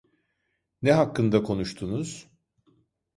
Ne 0.81 0.91
hakkında 0.93 1.43
konuştunuz? 1.43 2.27